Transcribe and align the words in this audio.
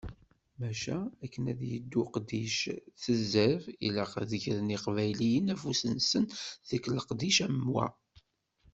Maca, 0.59 0.97
akken 1.23 1.43
ad 1.51 1.61
yeddu 1.71 1.99
uqeddic 2.03 2.59
s 3.03 3.03
zzreb, 3.21 3.63
ilaq 3.87 4.13
ad 4.21 4.27
d-gren 4.31 4.73
yiqbayliyen 4.73 5.51
afus-nsen 5.53 6.25
deg 6.69 6.83
leqdic 6.95 7.37
am 7.45 7.59
wa. 7.73 7.87